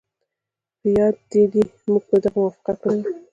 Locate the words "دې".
2.23-2.29